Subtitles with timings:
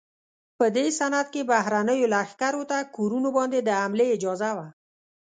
[0.57, 4.67] په دې سند کې بهرنیو لښکرو ته کورونو باندې د حملې اجازه وه.